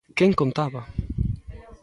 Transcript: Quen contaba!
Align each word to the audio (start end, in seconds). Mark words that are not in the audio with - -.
Quen 0.17 0.31
contaba! 0.39 0.81